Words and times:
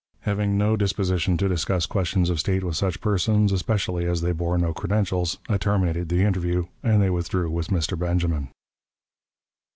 Having 0.21 0.57
no 0.57 0.75
disposition 0.75 1.37
to 1.37 1.47
discuss 1.47 1.85
questions 1.85 2.31
of 2.31 2.39
state 2.39 2.63
with 2.63 2.75
such 2.75 3.01
persons, 3.01 3.51
especially 3.51 4.07
as 4.07 4.21
they 4.21 4.31
bore 4.31 4.57
no 4.57 4.73
credentials, 4.73 5.37
I 5.47 5.59
terminated 5.59 6.09
the 6.09 6.23
interview, 6.23 6.65
and 6.81 7.03
they 7.03 7.11
withdrew 7.11 7.51
with 7.51 7.67
Mr. 7.67 7.95
Benjamin. 7.99 8.49